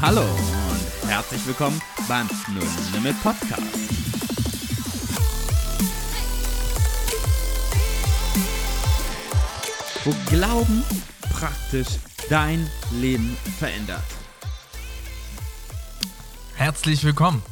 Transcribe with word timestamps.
Hallo 0.00 0.22
und 0.22 1.10
herzlich 1.10 1.46
willkommen 1.46 1.78
beim 2.08 2.26
No 2.54 2.62
Limit 2.94 3.22
Podcast. 3.22 3.62
Wo 10.04 10.14
Glauben 10.30 10.82
praktisch 11.34 11.98
dein 12.30 12.66
Leben 12.92 13.36
verändert. 13.58 14.02
Herzlich 16.56 17.04
willkommen, 17.04 17.42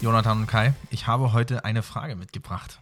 Jonathan 0.00 0.40
und 0.40 0.46
Kai. 0.46 0.72
Ich 0.88 1.06
habe 1.06 1.34
heute 1.34 1.66
eine 1.66 1.82
Frage 1.82 2.16
mitgebracht. 2.16 2.78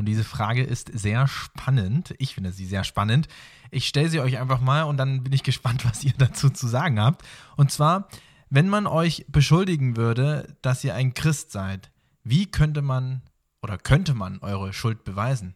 Und 0.00 0.06
diese 0.06 0.24
Frage 0.24 0.62
ist 0.62 0.90
sehr 0.94 1.28
spannend. 1.28 2.14
Ich 2.16 2.34
finde 2.34 2.52
sie 2.52 2.64
sehr 2.64 2.84
spannend. 2.84 3.28
Ich 3.70 3.86
stelle 3.86 4.08
sie 4.08 4.20
euch 4.20 4.38
einfach 4.38 4.62
mal 4.62 4.84
und 4.84 4.96
dann 4.96 5.22
bin 5.22 5.34
ich 5.34 5.42
gespannt, 5.44 5.84
was 5.84 6.02
ihr 6.02 6.14
dazu 6.16 6.48
zu 6.48 6.68
sagen 6.68 6.98
habt. 6.98 7.22
Und 7.58 7.70
zwar, 7.70 8.08
wenn 8.48 8.66
man 8.66 8.86
euch 8.86 9.26
beschuldigen 9.28 9.98
würde, 9.98 10.56
dass 10.62 10.82
ihr 10.84 10.94
ein 10.94 11.12
Christ 11.12 11.52
seid, 11.52 11.90
wie 12.24 12.50
könnte 12.50 12.80
man 12.80 13.20
oder 13.60 13.76
könnte 13.76 14.14
man 14.14 14.38
eure 14.38 14.72
Schuld 14.72 15.04
beweisen? 15.04 15.54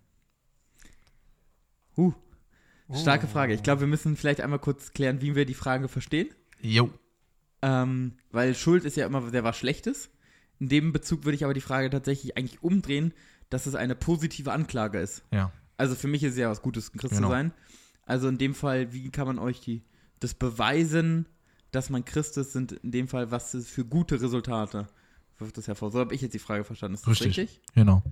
Uh, 1.97 2.13
starke 2.95 3.27
Frage. 3.27 3.55
Ich 3.55 3.63
glaube, 3.63 3.81
wir 3.81 3.89
müssen 3.89 4.15
vielleicht 4.15 4.43
einmal 4.43 4.59
kurz 4.59 4.93
klären, 4.93 5.23
wie 5.23 5.35
wir 5.35 5.47
die 5.47 5.55
Frage 5.55 5.89
verstehen. 5.89 6.29
Jo. 6.61 6.91
Ähm, 7.63 8.19
weil 8.31 8.55
Schuld 8.55 8.85
ist 8.85 8.99
ja 8.99 9.07
immer 9.07 9.27
sehr 9.31 9.43
was 9.43 9.57
Schlechtes. 9.57 10.11
In 10.59 10.69
dem 10.69 10.93
Bezug 10.93 11.25
würde 11.25 11.35
ich 11.35 11.45
aber 11.45 11.55
die 11.55 11.63
Frage 11.63 11.89
tatsächlich 11.89 12.37
eigentlich 12.37 12.63
umdrehen, 12.63 13.15
dass 13.55 13.67
es 13.67 13.77
eine 13.77 13.95
positive 13.95 14.51
Anklage 14.51 14.99
ist. 14.99 15.23
Ja. 15.31 15.53
Also 15.77 15.95
für 15.95 16.09
mich 16.09 16.25
ist 16.25 16.33
es 16.33 16.39
ja 16.39 16.51
was 16.51 16.61
Gutes, 16.61 16.93
ein 16.93 16.99
Christ 16.99 17.15
Genau. 17.15 17.29
zu 17.29 17.35
sein. 17.35 17.53
Also 18.05 18.27
in 18.27 18.37
dem 18.37 18.53
Fall, 18.53 18.93
wie 18.93 19.11
kann 19.11 19.29
man 19.29 19.39
euch 19.39 19.61
die, 19.61 19.85
das 20.19 20.35
beweisen, 20.35 21.27
dass 21.71 21.89
man 21.89 22.05
Christ 22.05 22.37
ist, 22.37 22.53
sind 22.53 22.73
in 22.73 22.91
dem 22.91 23.07
Fall, 23.07 23.31
was 23.31 23.57
für 23.65 23.85
gute 23.85 24.21
Resultate 24.21 24.89
wirft 25.39 25.57
das 25.57 25.69
hervor. 25.69 25.93
So 25.93 26.01
habe 26.01 26.13
ich 26.17 26.21
jetzt 26.21 26.33
die 26.35 26.41
Frage 26.41 26.65
verstanden. 26.65 26.95
Ist 26.95 27.03
das 27.07 27.13
Richtig. 27.13 27.39
richtig? 27.39 27.61
Genau. 27.77 28.03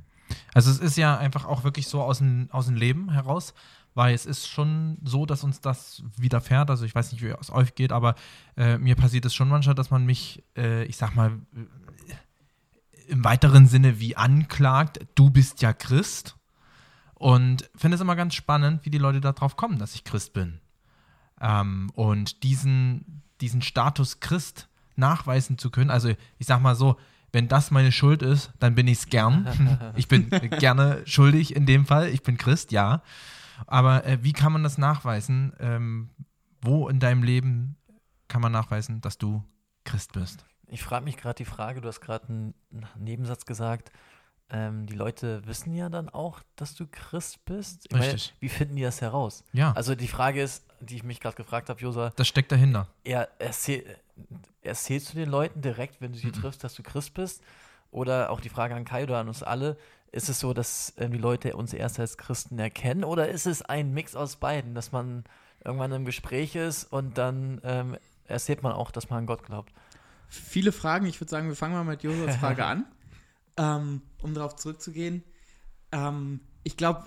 Also 0.54 0.70
es 0.70 0.78
ist 0.78 0.96
ja 0.96 1.18
einfach 1.18 1.44
auch 1.44 1.64
wirklich 1.64 1.88
so 1.88 2.00
aus 2.02 2.18
dem, 2.18 2.48
aus 2.52 2.66
dem 2.66 2.76
Leben 2.76 3.10
heraus, 3.10 3.52
weil 3.94 4.14
es 4.14 4.26
ist 4.26 4.46
schon 4.46 4.98
so, 5.02 5.26
dass 5.26 5.42
uns 5.42 5.60
das 5.60 6.04
widerfährt. 6.16 6.70
Also 6.70 6.84
ich 6.84 6.94
weiß 6.94 7.10
nicht, 7.10 7.22
wie 7.22 7.34
es 7.40 7.50
euch 7.50 7.74
geht, 7.74 7.90
aber 7.90 8.14
äh, 8.56 8.78
mir 8.78 8.94
passiert 8.94 9.24
es 9.24 9.34
schon 9.34 9.48
manchmal, 9.48 9.74
dass 9.74 9.90
man 9.90 10.06
mich, 10.06 10.42
äh, 10.56 10.84
ich 10.84 10.96
sag 10.96 11.16
mal, 11.16 11.32
im 13.08 13.24
weiteren 13.24 13.66
Sinne 13.66 14.00
wie 14.00 14.16
anklagt, 14.16 15.00
du 15.14 15.30
bist 15.30 15.62
ja 15.62 15.72
Christ. 15.72 16.36
Und 17.14 17.70
finde 17.76 17.94
es 17.94 18.00
immer 18.00 18.16
ganz 18.16 18.34
spannend, 18.34 18.84
wie 18.84 18.90
die 18.90 18.98
Leute 18.98 19.20
darauf 19.20 19.56
kommen, 19.56 19.78
dass 19.78 19.94
ich 19.94 20.02
Christ 20.02 20.32
bin. 20.32 20.60
Ähm, 21.40 21.90
und 21.94 22.42
diesen, 22.42 23.22
diesen 23.40 23.62
Status 23.62 24.20
Christ 24.20 24.68
nachweisen 24.96 25.58
zu 25.58 25.70
können. 25.70 25.90
Also 25.90 26.08
ich 26.38 26.46
sag 26.46 26.60
mal 26.60 26.74
so, 26.74 26.96
wenn 27.32 27.48
das 27.48 27.70
meine 27.70 27.92
Schuld 27.92 28.22
ist, 28.22 28.52
dann 28.58 28.74
bin 28.74 28.86
ich 28.86 28.98
es 28.98 29.06
gern. 29.06 29.92
ich 29.96 30.08
bin 30.08 30.30
gerne 30.30 31.02
schuldig 31.06 31.56
in 31.56 31.66
dem 31.66 31.86
Fall. 31.86 32.08
Ich 32.08 32.22
bin 32.22 32.36
Christ, 32.36 32.72
ja. 32.72 33.02
Aber 33.66 34.04
äh, 34.04 34.18
wie 34.22 34.32
kann 34.32 34.52
man 34.52 34.62
das 34.62 34.76
nachweisen? 34.78 35.52
Ähm, 35.60 36.10
wo 36.60 36.88
in 36.88 37.00
deinem 37.00 37.22
Leben 37.22 37.76
kann 38.28 38.42
man 38.42 38.52
nachweisen, 38.52 39.00
dass 39.00 39.18
du 39.18 39.44
Christ 39.84 40.12
bist? 40.12 40.44
Ich 40.72 40.82
frage 40.82 41.04
mich 41.04 41.18
gerade 41.18 41.34
die 41.36 41.44
Frage, 41.44 41.82
du 41.82 41.88
hast 41.88 42.00
gerade 42.00 42.26
einen 42.28 42.54
Nebensatz 42.96 43.44
gesagt, 43.44 43.92
ähm, 44.48 44.86
die 44.86 44.94
Leute 44.94 45.46
wissen 45.46 45.74
ja 45.74 45.90
dann 45.90 46.08
auch, 46.08 46.40
dass 46.56 46.74
du 46.74 46.86
Christ 46.90 47.44
bist. 47.44 47.86
Ich 47.90 47.96
Richtig. 47.96 48.34
wie 48.40 48.48
finden 48.48 48.76
die 48.76 48.82
das 48.82 49.00
heraus? 49.00 49.44
Ja, 49.52 49.72
Also 49.72 49.94
die 49.94 50.08
Frage 50.08 50.42
ist, 50.42 50.64
die 50.80 50.96
ich 50.96 51.04
mich 51.04 51.20
gerade 51.20 51.36
gefragt 51.36 51.68
habe, 51.68 51.78
Josa, 51.80 52.10
das 52.16 52.26
steckt 52.26 52.52
dahinter. 52.52 52.88
er, 53.04 53.28
erzähl, 53.38 53.84
erzählst 54.62 55.12
du 55.12 55.16
den 55.16 55.28
Leuten 55.28 55.60
direkt, 55.60 56.00
wenn 56.00 56.12
du 56.12 56.18
sie 56.18 56.32
triffst, 56.32 56.64
dass 56.64 56.74
du 56.74 56.82
Christ 56.82 57.14
bist? 57.14 57.42
Oder 57.90 58.30
auch 58.30 58.40
die 58.40 58.48
Frage 58.48 58.74
an 58.74 58.86
Kai 58.86 59.02
oder 59.02 59.18
an 59.18 59.28
uns 59.28 59.42
alle, 59.42 59.76
ist 60.10 60.30
es 60.30 60.40
so, 60.40 60.54
dass 60.54 60.94
ähm, 60.96 61.12
die 61.12 61.18
Leute 61.18 61.54
uns 61.54 61.74
erst 61.74 62.00
als 62.00 62.16
Christen 62.16 62.58
erkennen? 62.58 63.04
Oder 63.04 63.28
ist 63.28 63.46
es 63.46 63.60
ein 63.60 63.92
Mix 63.92 64.16
aus 64.16 64.36
beiden, 64.36 64.74
dass 64.74 64.90
man 64.92 65.24
irgendwann 65.62 65.92
im 65.92 66.06
Gespräch 66.06 66.54
ist 66.56 66.84
und 66.90 67.18
dann 67.18 67.60
ähm, 67.62 67.98
erzählt 68.26 68.62
man 68.62 68.72
auch, 68.72 68.90
dass 68.90 69.10
man 69.10 69.20
an 69.20 69.26
Gott 69.26 69.44
glaubt? 69.44 69.70
Viele 70.32 70.72
Fragen. 70.72 71.04
Ich 71.04 71.20
würde 71.20 71.30
sagen, 71.30 71.48
wir 71.48 71.56
fangen 71.56 71.74
mal 71.74 71.84
mit 71.84 72.02
Josas 72.02 72.36
Frage 72.36 72.64
an, 72.64 72.86
ähm, 73.58 74.00
um 74.22 74.32
darauf 74.32 74.56
zurückzugehen. 74.56 75.22
Ähm, 75.92 76.40
ich 76.62 76.78
glaube, 76.78 77.06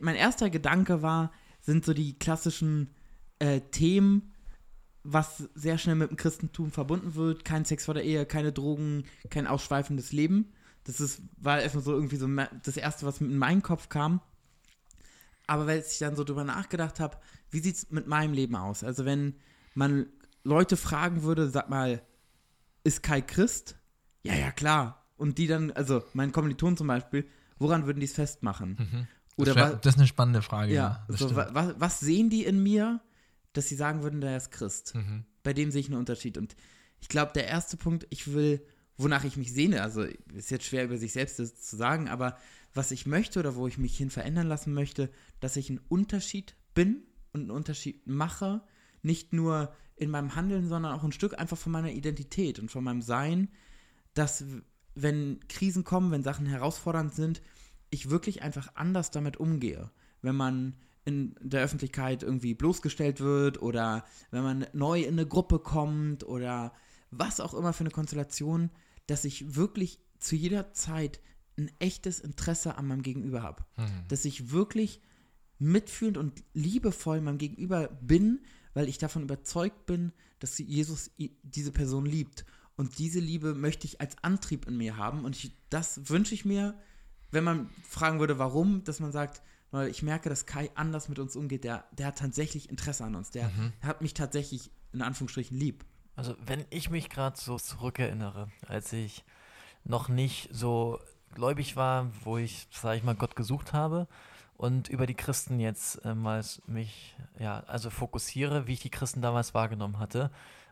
mein 0.00 0.14
erster 0.14 0.48
Gedanke 0.48 1.02
war, 1.02 1.32
sind 1.60 1.84
so 1.84 1.92
die 1.92 2.16
klassischen 2.18 2.94
äh, 3.40 3.60
Themen, 3.72 4.32
was 5.02 5.48
sehr 5.54 5.76
schnell 5.76 5.96
mit 5.96 6.10
dem 6.10 6.16
Christentum 6.16 6.70
verbunden 6.70 7.16
wird. 7.16 7.44
Kein 7.44 7.64
Sex 7.64 7.86
vor 7.86 7.94
der 7.94 8.04
Ehe, 8.04 8.26
keine 8.26 8.52
Drogen, 8.52 9.06
kein 9.28 9.48
ausschweifendes 9.48 10.12
Leben. 10.12 10.52
Das 10.84 11.00
ist, 11.00 11.20
war 11.38 11.60
erstmal 11.60 11.82
so 11.82 11.92
irgendwie 11.92 12.16
so 12.16 12.28
das 12.62 12.76
Erste, 12.76 13.06
was 13.06 13.20
in 13.20 13.38
meinen 13.38 13.62
Kopf 13.62 13.88
kam. 13.88 14.20
Aber 15.48 15.66
weil 15.66 15.80
ich 15.80 15.98
dann 15.98 16.14
so 16.14 16.22
drüber 16.22 16.44
nachgedacht 16.44 17.00
habe, 17.00 17.18
wie 17.50 17.58
sieht 17.58 17.74
es 17.74 17.90
mit 17.90 18.06
meinem 18.06 18.34
Leben 18.34 18.54
aus? 18.54 18.84
Also 18.84 19.04
wenn 19.04 19.34
man 19.74 20.06
Leute 20.44 20.76
fragen 20.76 21.24
würde, 21.24 21.50
sag 21.50 21.68
mal, 21.68 22.02
ist 22.84 23.02
Kai 23.02 23.20
Christ? 23.20 23.76
Ja, 24.22 24.34
ja, 24.34 24.50
klar. 24.50 25.06
Und 25.16 25.38
die 25.38 25.46
dann, 25.46 25.70
also 25.72 26.02
mein 26.14 26.32
Kommiliton 26.32 26.76
zum 26.76 26.86
Beispiel, 26.86 27.26
woran 27.58 27.86
würden 27.86 28.00
die 28.00 28.06
es 28.06 28.14
festmachen? 28.14 29.08
Oder 29.36 29.54
das, 29.54 29.80
das 29.80 29.94
ist 29.94 29.98
eine 29.98 30.08
spannende 30.08 30.42
Frage. 30.42 30.72
Ja, 30.72 31.04
ja, 31.08 31.16
so, 31.16 31.28
stimmt. 31.28 31.36
wa 31.36 31.54
wa 31.54 31.74
was 31.78 32.00
sehen 32.00 32.28
die 32.28 32.44
in 32.44 32.62
mir, 32.62 33.00
dass 33.52 33.68
sie 33.68 33.76
sagen 33.76 34.02
würden, 34.02 34.20
der 34.20 34.36
ist 34.36 34.50
Christ? 34.50 34.94
Mhm. 34.94 35.24
Bei 35.42 35.52
dem 35.52 35.70
sehe 35.70 35.80
ich 35.80 35.86
einen 35.88 35.98
Unterschied. 35.98 36.38
Und 36.38 36.56
ich 37.00 37.08
glaube, 37.08 37.32
der 37.34 37.46
erste 37.46 37.76
Punkt, 37.76 38.06
ich 38.10 38.32
will, 38.32 38.64
wonach 38.96 39.24
ich 39.24 39.36
mich 39.36 39.52
sehne, 39.52 39.82
also 39.82 40.02
ist 40.02 40.50
jetzt 40.50 40.66
schwer 40.66 40.84
über 40.84 40.98
sich 40.98 41.12
selbst 41.12 41.38
das 41.38 41.60
zu 41.60 41.76
sagen, 41.76 42.08
aber 42.08 42.36
was 42.74 42.90
ich 42.90 43.06
möchte 43.06 43.38
oder 43.38 43.54
wo 43.56 43.66
ich 43.66 43.78
mich 43.78 43.96
hin 43.96 44.10
verändern 44.10 44.48
lassen 44.48 44.72
möchte, 44.72 45.10
dass 45.40 45.56
ich 45.56 45.70
ein 45.70 45.80
Unterschied 45.88 46.56
bin 46.74 47.02
und 47.32 47.42
einen 47.42 47.50
Unterschied 47.50 48.06
mache, 48.06 48.62
nicht 49.02 49.32
nur 49.32 49.72
in 49.96 50.10
meinem 50.10 50.34
Handeln, 50.34 50.68
sondern 50.68 50.92
auch 50.92 51.04
ein 51.04 51.12
Stück 51.12 51.38
einfach 51.38 51.58
von 51.58 51.72
meiner 51.72 51.90
Identität 51.92 52.58
und 52.58 52.70
von 52.70 52.84
meinem 52.84 53.02
Sein, 53.02 53.48
dass 54.14 54.44
wenn 54.94 55.40
Krisen 55.48 55.84
kommen, 55.84 56.10
wenn 56.10 56.22
Sachen 56.22 56.46
herausfordernd 56.46 57.14
sind, 57.14 57.42
ich 57.90 58.10
wirklich 58.10 58.42
einfach 58.42 58.74
anders 58.74 59.10
damit 59.10 59.36
umgehe. 59.36 59.90
Wenn 60.22 60.36
man 60.36 60.76
in 61.04 61.34
der 61.40 61.62
Öffentlichkeit 61.62 62.22
irgendwie 62.22 62.54
bloßgestellt 62.54 63.20
wird 63.20 63.60
oder 63.60 64.04
wenn 64.30 64.42
man 64.42 64.66
neu 64.72 65.02
in 65.02 65.14
eine 65.14 65.26
Gruppe 65.26 65.58
kommt 65.58 66.24
oder 66.24 66.72
was 67.10 67.40
auch 67.40 67.54
immer 67.54 67.72
für 67.72 67.80
eine 67.80 67.90
Konstellation, 67.90 68.70
dass 69.06 69.24
ich 69.24 69.56
wirklich 69.56 69.98
zu 70.18 70.36
jeder 70.36 70.72
Zeit 70.72 71.20
ein 71.58 71.70
echtes 71.80 72.20
Interesse 72.20 72.76
an 72.76 72.86
meinem 72.86 73.02
Gegenüber 73.02 73.42
habe. 73.42 73.64
Dass 74.08 74.24
ich 74.24 74.52
wirklich 74.52 75.00
mitfühlend 75.58 76.16
und 76.16 76.42
liebevoll 76.54 77.20
meinem 77.20 77.38
Gegenüber 77.38 77.88
bin, 77.88 78.40
weil 78.74 78.88
ich 78.88 78.98
davon 78.98 79.22
überzeugt 79.22 79.86
bin, 79.86 80.12
dass 80.38 80.58
Jesus 80.58 81.10
diese 81.42 81.72
Person 81.72 82.06
liebt. 82.06 82.44
Und 82.76 82.98
diese 82.98 83.20
Liebe 83.20 83.54
möchte 83.54 83.86
ich 83.86 84.00
als 84.00 84.16
Antrieb 84.22 84.66
in 84.66 84.76
mir 84.76 84.96
haben. 84.96 85.24
Und 85.24 85.36
ich, 85.36 85.52
das 85.70 86.08
wünsche 86.08 86.34
ich 86.34 86.44
mir, 86.44 86.74
wenn 87.30 87.44
man 87.44 87.70
fragen 87.84 88.18
würde, 88.18 88.38
warum, 88.38 88.82
dass 88.84 89.00
man 89.00 89.12
sagt, 89.12 89.42
weil 89.70 89.88
ich 89.88 90.02
merke, 90.02 90.28
dass 90.28 90.46
Kai 90.46 90.70
anders 90.74 91.08
mit 91.08 91.18
uns 91.18 91.36
umgeht. 91.36 91.64
Der, 91.64 91.84
der 91.92 92.08
hat 92.08 92.18
tatsächlich 92.18 92.70
Interesse 92.70 93.04
an 93.04 93.14
uns. 93.14 93.30
Der 93.30 93.50
hat 93.82 94.02
mich 94.02 94.14
tatsächlich 94.14 94.70
in 94.92 95.02
Anführungsstrichen 95.02 95.56
lieb. 95.56 95.84
Also, 96.14 96.36
wenn 96.44 96.64
ich 96.68 96.90
mich 96.90 97.08
gerade 97.08 97.38
so 97.40 97.58
zurückerinnere, 97.58 98.50
als 98.66 98.92
ich 98.92 99.24
noch 99.84 100.08
nicht 100.08 100.50
so 100.52 100.98
gläubig 101.34 101.76
war, 101.76 102.10
wo 102.22 102.36
ich, 102.36 102.68
sage 102.70 102.98
ich 102.98 103.02
mal, 103.02 103.14
Gott 103.14 103.34
gesucht 103.34 103.72
habe 103.72 104.08
und 104.62 104.88
über 104.88 105.06
die 105.08 105.16
Christen 105.16 105.58
jetzt 105.58 105.96
äh, 106.04 106.14
mal 106.14 106.40
mich, 106.68 107.16
ja, 107.40 107.64
also 107.66 107.90
fokussiere, 107.90 108.68
wie 108.68 108.74
ich 108.74 108.80
die 108.80 108.90
Christen 108.90 109.20
damals 109.20 109.54
wahrgenommen 109.54 109.98
hatte, 109.98 110.30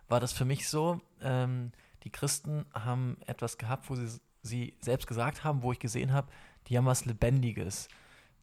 war 0.09 0.21
das 0.21 0.33
für 0.33 0.45
mich 0.45 0.69
so, 0.69 1.01
ähm, 1.21 1.73
die 2.05 2.11
Christen 2.11 2.67
haben 2.73 3.17
etwas 3.27 3.59
gehabt, 3.59 3.91
wo 3.91 3.97
sie, 3.97 4.21
sie 4.43 4.75
selbst 4.81 5.09
gesagt 5.09 5.43
haben, 5.43 5.65
wo 5.65 5.73
ich 5.73 5.81
gesehen 5.81 6.13
habe, 6.13 6.29
die 6.69 6.79
haben 6.79 6.87
was 6.87 7.05
Lebendiges. 7.05 7.89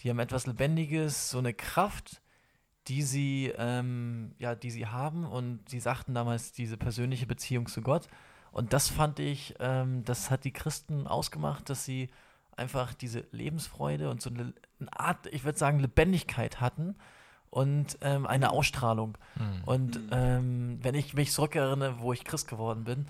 Die 0.01 0.09
haben 0.09 0.19
etwas 0.19 0.47
Lebendiges, 0.47 1.29
so 1.29 1.38
eine 1.38 1.53
Kraft, 1.53 2.21
die 2.89 3.01
sie, 3.01 3.53
ähm, 3.57 4.35
ja, 4.39 4.53
die 4.53 4.69
sie 4.69 4.88
haben 4.88 5.25
und 5.25 5.69
sie 5.69 5.79
sagten 5.79 6.13
damals 6.13 6.51
diese 6.51 6.75
persönliche 6.75 7.25
Beziehung 7.25 7.67
zu 7.67 7.81
Gott. 7.81 8.09
Und 8.51 8.73
das 8.73 8.89
fand 8.89 9.19
ich, 9.19 9.55
ähm, 9.61 10.03
das 10.03 10.29
hat 10.29 10.44
die 10.44 10.51
Christen 10.51 11.07
ausgemacht, 11.07 11.69
dass 11.69 11.85
sie 11.85 12.09
einfach 12.57 12.94
diese 12.94 13.25
Lebensfreude 13.31 14.09
und 14.09 14.21
so 14.21 14.30
eine, 14.30 14.54
eine 14.80 15.00
Art, 15.00 15.27
ich 15.27 15.44
würde 15.44 15.57
sagen, 15.57 15.80
Lebendigkeit 15.80 16.59
hatten 16.59 16.95
und 17.50 17.98
ähm, 18.01 18.25
eine 18.25 18.51
Ausstrahlung. 18.51 19.18
Und 19.65 20.00
ähm, 20.12 20.80
wenn 20.81 20.95
ich 20.95 21.13
mich 21.13 21.31
zurückerinnere, 21.31 22.00
wo 22.00 22.13
ich 22.13 22.24
Christ 22.24 22.48
geworden 22.48 22.83
bin, 22.83 23.07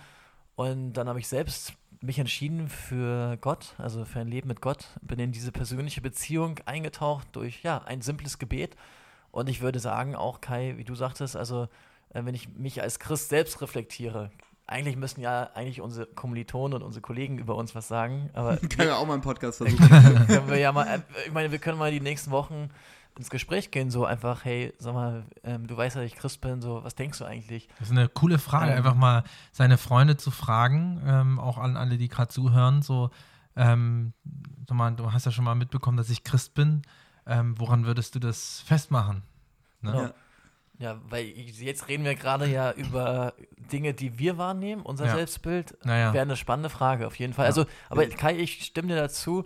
und 0.55 0.93
dann 0.93 1.07
habe 1.07 1.19
ich 1.19 1.27
selbst 1.27 1.73
mich 2.01 2.19
entschieden 2.19 2.67
für 2.67 3.37
Gott, 3.37 3.75
also 3.77 4.05
für 4.05 4.19
ein 4.19 4.27
Leben 4.27 4.47
mit 4.47 4.61
Gott, 4.61 4.87
bin 5.01 5.19
in 5.19 5.31
diese 5.31 5.51
persönliche 5.51 6.01
Beziehung 6.01 6.59
eingetaucht 6.65 7.27
durch 7.33 7.63
ja 7.63 7.83
ein 7.83 8.01
simples 8.01 8.39
Gebet. 8.39 8.75
Und 9.31 9.49
ich 9.49 9.61
würde 9.61 9.79
sagen, 9.79 10.15
auch 10.15 10.41
Kai, 10.41 10.75
wie 10.77 10.83
du 10.83 10.95
sagtest, 10.95 11.35
also 11.35 11.67
äh, 12.09 12.25
wenn 12.25 12.35
ich 12.35 12.49
mich 12.49 12.81
als 12.81 12.99
Christ 12.99 13.29
selbst 13.29 13.61
reflektiere, 13.61 14.31
eigentlich 14.67 14.97
müssen 14.97 15.21
ja 15.21 15.49
eigentlich 15.55 15.81
unsere 15.81 16.05
Kommilitonen 16.07 16.75
und 16.75 16.83
unsere 16.83 17.01
Kollegen 17.01 17.37
über 17.39 17.55
uns 17.55 17.73
was 17.73 17.87
sagen. 17.87 18.29
Aber 18.33 18.57
Können 18.57 18.89
wir 18.89 18.97
auch 18.97 19.05
mal 19.07 19.13
einen 19.13 19.21
Podcast 19.21 19.57
versuchen. 19.59 19.87
können 19.89 20.47
wir 20.49 20.57
ja 20.57 20.71
mal, 20.71 20.85
äh, 20.87 20.99
ich 21.25 21.31
meine, 21.33 21.51
wir 21.51 21.59
können 21.59 21.77
mal 21.79 21.91
die 21.91 22.01
nächsten 22.01 22.31
Wochen 22.31 22.69
ins 23.17 23.29
Gespräch 23.31 23.71
gehen, 23.71 23.89
so 23.89 24.05
einfach, 24.05 24.45
hey, 24.45 24.73
sag 24.77 24.93
mal, 24.93 25.25
ähm, 25.43 25.65
du 25.65 25.75
weißt 25.75 25.95
ja, 25.95 26.03
dass 26.03 26.11
ich 26.11 26.15
Christ 26.17 26.39
bin, 26.41 26.61
so, 26.61 26.83
was 26.83 26.93
denkst 26.93 27.17
du 27.17 27.25
eigentlich? 27.25 27.67
Das 27.79 27.87
ist 27.87 27.97
eine 27.97 28.07
coole 28.09 28.37
Frage, 28.37 28.71
Ähm. 28.71 28.77
einfach 28.77 28.93
mal 28.93 29.23
seine 29.51 29.77
Freunde 29.79 30.17
zu 30.17 30.29
fragen, 30.29 31.01
ähm, 31.03 31.39
auch 31.39 31.57
an 31.57 31.77
alle, 31.77 31.97
die 31.97 32.09
gerade 32.09 32.27
zuhören, 32.29 32.83
so, 32.83 33.09
ähm, 33.55 34.13
sag 34.67 34.77
mal, 34.77 34.91
du 34.91 35.11
hast 35.13 35.25
ja 35.25 35.31
schon 35.31 35.45
mal 35.45 35.55
mitbekommen, 35.55 35.97
dass 35.97 36.11
ich 36.11 36.23
Christ 36.23 36.53
bin. 36.53 36.83
Ähm, 37.25 37.59
woran 37.59 37.85
würdest 37.85 38.13
du 38.13 38.19
das 38.19 38.59
festmachen? 38.67 39.23
Ne? 39.81 39.91
Genau. 39.93 40.09
Ja, 40.79 40.99
weil 41.09 41.25
ich, 41.25 41.59
jetzt 41.59 41.87
reden 41.87 42.03
wir 42.03 42.13
gerade 42.15 42.45
ja 42.47 42.71
über 42.71 43.33
Dinge, 43.71 43.93
die 43.95 44.19
wir 44.19 44.37
wahrnehmen, 44.37 44.83
unser 44.83 45.05
Ja. 45.07 45.15
Selbstbild. 45.15 45.75
Naja. 45.83 46.13
Wäre 46.13 46.21
eine 46.21 46.35
spannende 46.35 46.69
Frage, 46.69 47.07
auf 47.07 47.17
jeden 47.17 47.33
Fall. 47.33 47.45
Ja. 47.45 47.49
Also, 47.49 47.65
aber 47.89 48.05
Kai, 48.07 48.35
ich 48.37 48.63
stimme 48.63 48.89
dir 48.89 48.95
dazu, 48.95 49.43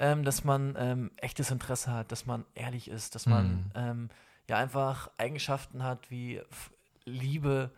ähm, 0.00 0.24
dass 0.24 0.42
man 0.42 0.74
ähm, 0.76 1.10
echtes 1.18 1.50
Interesse 1.52 1.92
hat, 1.92 2.10
dass 2.10 2.26
man 2.26 2.44
ehrlich 2.54 2.88
ist, 2.88 3.14
dass 3.14 3.26
man 3.26 3.46
Mhm. 3.46 3.64
ähm, 3.76 4.08
ja 4.48 4.56
einfach 4.56 5.10
Eigenschaften 5.18 5.84
hat 5.84 6.10
wie 6.10 6.38
F 6.38 6.72
Liebe, 7.04 7.70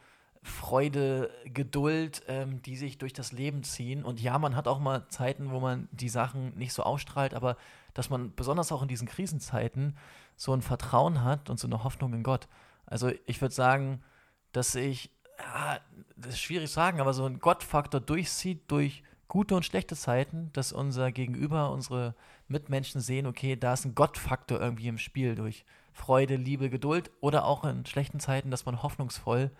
Freude, 0.42 1.30
Geduld, 1.46 2.22
ähm, 2.28 2.60
die 2.62 2.76
sich 2.76 2.98
durch 2.98 3.12
das 3.14 3.32
Leben 3.32 3.62
ziehen. 3.64 4.04
Und 4.04 4.20
ja, 4.20 4.38
man 4.38 4.54
hat 4.56 4.68
auch 4.68 4.78
mal 4.78 5.08
Zeiten, 5.08 5.50
wo 5.50 5.58
man 5.60 5.88
die 5.90 6.08
Sachen 6.10 6.54
nicht 6.56 6.72
so 6.74 6.82
ausstrahlt, 6.82 7.32
aber 7.34 7.56
dass 7.94 8.10
man 8.10 8.34
besonders 8.34 8.70
auch 8.70 8.82
in 8.82 8.88
diesen 8.88 9.08
Krisenzeiten 9.08 9.96
so 10.36 10.52
ein 10.52 10.60
Vertrauen 10.62 11.22
hat 11.24 11.48
und 11.48 11.58
so 11.58 11.66
eine 11.66 11.82
Hoffnung 11.84 12.12
in 12.12 12.22
Gott. 12.22 12.46
Also 12.86 13.10
ich 13.26 13.40
würde 13.40 13.54
sagen, 13.54 14.02
dass 14.52 14.74
ich, 14.74 15.10
ja, 15.38 15.78
das 16.16 16.34
ist 16.34 16.40
schwierig 16.40 16.68
zu 16.68 16.74
sagen, 16.74 17.00
aber 17.00 17.12
so 17.12 17.24
ein 17.24 17.40
Gottfaktor 17.40 18.00
durchzieht 18.00 18.70
durch 18.70 19.02
gute 19.28 19.56
und 19.56 19.64
schlechte 19.64 19.96
Zeiten, 19.96 20.50
dass 20.52 20.72
unser 20.72 21.10
Gegenüber, 21.10 21.72
unsere 21.72 22.14
Mitmenschen 22.46 23.00
sehen, 23.00 23.26
okay, 23.26 23.56
da 23.56 23.72
ist 23.72 23.84
ein 23.84 23.94
Gottfaktor 23.94 24.60
irgendwie 24.60 24.88
im 24.88 24.98
Spiel 24.98 25.34
durch 25.34 25.64
Freude, 25.92 26.36
Liebe, 26.36 26.70
Geduld 26.70 27.10
oder 27.20 27.44
auch 27.44 27.64
in 27.64 27.86
schlechten 27.86 28.20
Zeiten, 28.20 28.50
dass 28.50 28.66
man 28.66 28.82
hoffnungsvoll 28.82 29.50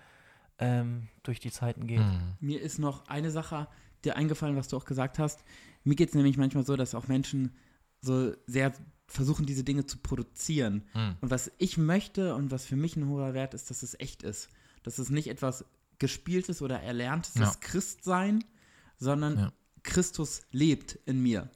ähm, 0.59 1.09
durch 1.23 1.41
die 1.41 1.50
Zeiten 1.50 1.87
geht. 1.87 2.00
Mhm. 2.00 2.35
Mir 2.41 2.61
ist 2.61 2.79
noch 2.79 3.09
eine 3.09 3.31
Sache 3.31 3.69
dir 4.05 4.17
eingefallen, 4.17 4.56
was 4.56 4.69
du 4.69 4.77
auch 4.77 4.85
gesagt 4.85 5.19
hast. 5.19 5.44
Mir 5.82 5.97
geht 5.97 6.11
es 6.11 6.15
nämlich 6.15 6.37
manchmal 6.37 6.65
so, 6.65 6.77
dass 6.77 6.94
auch 6.94 7.09
Menschen 7.09 7.55
so 8.00 8.32
sehr 8.47 8.73
versuchen, 9.06 9.47
diese 9.47 9.65
Dinge 9.65 9.87
zu 9.87 9.99
produzieren. 9.99 10.85
Mhm. 10.95 11.17
Und 11.21 11.31
was 11.31 11.51
ich 11.59 11.77
möchte 11.79 12.35
und 12.35 12.51
was 12.51 12.65
für 12.67 12.77
mich 12.77 12.97
ein 12.97 13.09
hoher 13.09 13.35
Wert 13.35 13.55
ist, 13.55 13.71
dass 13.71 13.83
es 13.83 13.99
echt 14.01 14.23
ist. 14.23 14.49
Dass 14.83 14.99
es 14.99 15.11
nicht 15.11 15.29
etwas 15.29 15.65
Gespieltes 15.99 16.62
oder 16.62 16.81
Erlerntes 16.81 17.35
Ja. 17.37 17.49
ist, 17.49 17.61
Christsein, 17.61 18.45
sondern 18.99 19.39
Ja. 19.39 19.53
Christus 19.83 20.43
lebt 20.51 20.99
in 21.06 21.23
mir. 21.23 21.51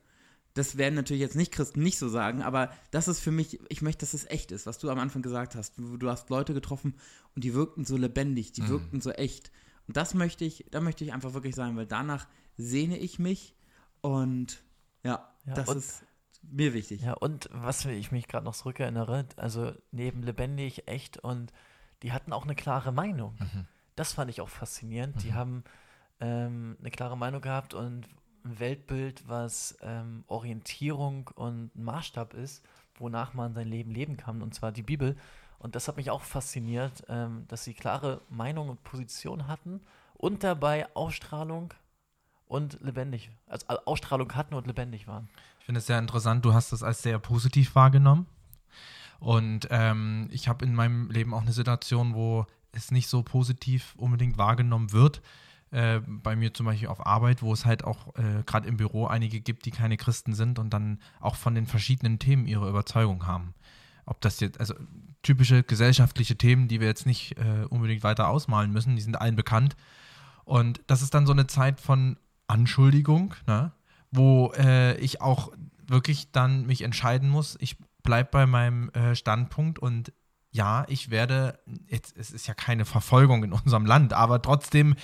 Das 0.55 0.77
werden 0.77 0.95
natürlich 0.95 1.21
jetzt 1.21 1.37
nicht 1.37 1.53
Christen 1.53 1.83
nicht 1.83 1.99
so 1.99 2.09
sagen, 2.09 2.43
aber 2.43 2.73
das 2.91 3.07
ist 3.09 3.21
für 3.21 3.31
mich, 3.31 3.61
ich 3.69 3.81
möchte, 3.81 4.01
dass 4.01 4.13
es 4.15 4.25
echt 4.27 4.51
ist, 4.51 4.67
was 4.67 4.79
du 4.79 4.91
am 4.91 4.99
Anfang 4.99 5.23
gesagt 5.23 5.55
hast. 5.55 5.75
Du, 5.79 6.09
hast 6.11 6.31
Leute 6.31 6.53
getroffen 6.53 6.95
und 7.35 7.45
die 7.45 7.55
wirkten 7.55 7.85
so 7.85 7.97
lebendig, 7.97 8.53
die 8.53 8.63
Mhm. 8.63 8.69
wirkten 8.69 9.01
so 9.01 9.11
echt. 9.13 9.51
Und 9.87 9.97
das 9.97 10.15
möchte 10.15 10.45
ich, 10.45 10.67
da 10.71 10.81
möchte 10.81 11.05
ich 11.05 11.13
einfach 11.13 11.33
wirklich 11.33 11.55
sein, 11.55 11.77
weil 11.77 11.87
danach 11.87 12.27
sehne 12.57 12.99
ich 12.99 13.19
mich 13.19 13.55
und 14.01 14.63
ja, 15.05 15.33
Ja, 15.47 15.55
das 15.55 15.69
und- 15.69 15.77
ist 15.79 16.03
mir 16.43 16.73
wichtig. 16.75 17.03
Ja, 17.03 17.15
und 17.15 17.49
was 17.53 17.85
ich 17.85 18.13
mich 18.13 18.29
gerade 18.29 18.45
noch 18.45 18.55
zurückerinnere, 18.55 19.27
also 19.37 19.73
neben 19.91 20.23
lebendig, 20.23 20.89
echt 20.89 21.19
und 21.19 21.53
die 22.03 22.13
hatten 22.13 22.33
auch 22.33 22.45
eine 22.45 22.55
klare 22.55 22.93
Meinung. 22.93 23.37
Mhm. 23.39 23.67
Das 23.97 24.13
fand 24.13 24.31
ich 24.31 24.41
auch 24.41 24.49
faszinierend. 24.49 25.23
Die 25.23 25.31
Mhm. 25.31 25.35
haben 25.35 25.65
ähm, 26.21 26.77
eine 26.81 26.91
klare 26.91 27.17
Meinung 27.17 27.41
gehabt 27.41 27.75
und 27.75 28.09
ein 28.45 28.59
Weltbild, 28.61 29.29
was 29.29 29.77
ähm, 29.83 30.25
Orientierung 30.29 31.29
und 31.35 31.75
Maßstab 31.75 32.35
ist, 32.35 32.65
wonach 32.97 33.35
man 33.35 33.55
sein 33.55 33.69
Leben 33.69 33.91
leben 33.91 34.17
kann, 34.17 34.43
und 34.43 34.55
zwar 34.55 34.73
die 34.73 34.83
Bibel. 34.83 35.17
Und 35.59 35.75
das 35.75 35.89
hat 35.89 35.97
mich 35.97 36.11
auch 36.11 36.23
fasziniert, 36.23 37.05
ähm, 37.09 37.45
dass 37.49 37.65
sie 37.65 37.75
klare 37.75 38.23
Meinung 38.31 38.69
und 38.69 38.83
Position 38.85 39.49
hatten 39.49 39.81
und 40.15 40.45
dabei 40.45 40.87
Ausstrahlung 40.95 41.75
und 42.47 42.81
lebendig, 42.81 43.31
also 43.47 43.67
Ausstrahlung 43.85 44.35
hatten 44.35 44.55
und 44.55 44.67
lebendig 44.67 45.07
waren. 45.09 45.29
Finde 45.69 45.81
es 45.81 45.87
sehr 45.87 45.99
interessant, 45.99 46.47
du 46.47 46.55
hast 46.55 46.73
das 46.73 46.83
als 46.83 47.03
sehr 47.03 47.19
positiv 47.19 47.75
wahrgenommen. 47.75 48.25
Und 49.19 49.69
ähm, 49.71 50.27
ich 50.31 50.49
habe 50.49 50.65
in 50.65 50.75
meinem 50.75 51.11
Leben 51.11 51.35
auch 51.35 51.43
eine 51.43 51.53
Situation, 51.53 52.15
wo 52.15 52.47
es 52.73 52.91
nicht 52.91 53.07
so 53.07 53.23
positiv 53.23 53.95
unbedingt 53.99 54.39
wahrgenommen 54.39 54.93
wird. 54.93 55.21
Äh, 55.71 56.01
bei 56.07 56.37
mir 56.37 56.55
zum 56.55 56.65
Beispiel 56.65 56.89
auf 56.89 57.05
Arbeit, 57.05 57.43
wo 57.43 57.53
es 57.53 57.67
halt 57.67 57.85
auch 57.85 58.17
äh, 58.17 58.43
gerade 58.47 58.67
im 58.67 58.79
Büro 58.79 59.09
einige 59.09 59.43
gibt, 59.43 59.67
die 59.67 59.71
keine 59.71 59.99
Christen 59.99 60.33
sind 60.33 60.59
und 60.59 60.71
dann 60.71 61.01
auch 61.21 61.37
von 61.37 61.55
den 61.55 61.67
verschiedenen 61.67 62.19
Themen 62.19 62.47
ihre 62.47 62.67
Überzeugung 62.67 63.27
haben. 63.27 63.53
Ob 64.07 64.23
das 64.23 64.41
jetzt, 64.41 64.59
also 64.61 64.75
typische 65.21 65.65
gesellschaftliche 65.65 66.39
Themen, 66.39 66.69
die 66.69 66.81
wir 66.81 66.87
jetzt 66.87 67.05
nicht 67.05 67.37
äh, 67.37 67.67
unbedingt 67.69 68.05
weiter 68.05 68.29
ausmalen 68.29 68.73
müssen, 68.73 68.97
die 68.97 69.03
sind 69.03 69.21
allen 69.21 69.37
bekannt. 69.37 69.77
Und 70.47 70.81
das 70.87 71.03
ist 71.03 71.13
dann 71.13 71.27
so 71.27 71.33
eine 71.33 71.47
Zeit 71.47 71.79
von 71.79 72.17
Anschuldigung, 72.47 73.35
ne? 73.47 73.73
Wo 74.11 74.53
äh, 74.57 74.97
ich 74.99 75.21
auch 75.21 75.53
wirklich 75.87 76.33
dann 76.33 76.67
mich 76.67 76.83
entscheiden 76.83 77.29
muss, 77.29 77.57
ich 77.61 77.77
bleibe 78.03 78.31
bei 78.31 78.47
meinem 78.47 78.91
äh, 78.91 79.15
Standpunkt 79.15 79.79
und 79.79 80.13
ja, 80.51 80.85
ich 80.89 81.11
werde, 81.11 81.59
jetzt, 81.89 82.17
es 82.17 82.31
ist 82.31 82.47
ja 82.47 82.55
keine 82.55 82.85
Verfolgung 82.85 83.45
in 83.45 83.53
unserem 83.53 83.85
Land, 83.87 84.13
aber 84.13 84.41
trotzdem 84.41 84.95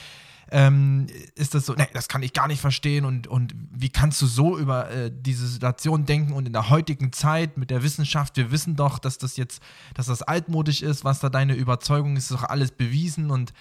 ähm, 0.50 1.06
ist 1.34 1.54
das 1.54 1.66
so, 1.66 1.74
nee, 1.74 1.86
das 1.92 2.08
kann 2.08 2.22
ich 2.22 2.32
gar 2.32 2.48
nicht 2.48 2.60
verstehen 2.60 3.04
und, 3.04 3.26
und 3.26 3.54
wie 3.70 3.88
kannst 3.88 4.20
du 4.22 4.26
so 4.26 4.58
über 4.58 4.90
äh, 4.90 5.10
diese 5.12 5.46
Situation 5.46 6.06
denken 6.06 6.32
und 6.32 6.46
in 6.46 6.52
der 6.52 6.70
heutigen 6.70 7.12
Zeit 7.12 7.56
mit 7.56 7.70
der 7.70 7.82
Wissenschaft, 7.82 8.36
wir 8.36 8.50
wissen 8.50 8.76
doch, 8.76 8.98
dass 8.98 9.18
das 9.18 9.36
jetzt, 9.36 9.62
dass 9.94 10.06
das 10.06 10.22
altmodisch 10.22 10.82
ist, 10.82 11.04
was 11.04 11.20
da 11.20 11.28
deine 11.28 11.54
Überzeugung 11.54 12.16
ist, 12.16 12.30
ist 12.30 12.32
doch 12.32 12.48
alles 12.48 12.72
bewiesen 12.72 13.30
und 13.30 13.52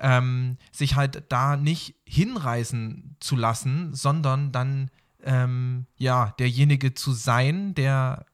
ähm, 0.00 0.56
sich 0.72 0.96
halt 0.96 1.24
da 1.28 1.56
nicht 1.56 1.94
hinreißen 2.04 3.16
zu 3.20 3.36
lassen, 3.36 3.94
sondern 3.94 4.52
dann 4.52 4.90
ähm, 5.22 5.86
ja 5.96 6.34
derjenige 6.38 6.94
zu 6.94 7.12
sein, 7.12 7.74
der 7.74 8.26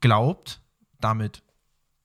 glaubt, 0.00 0.60
damit 1.00 1.42